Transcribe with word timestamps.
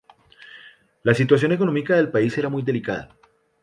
La 1.03 1.13
situación 1.13 1.51
económica 1.51 1.95
del 1.95 2.09
país 2.09 2.35
era 2.35 2.49
muy 2.49 2.63
delicada. 2.63 3.15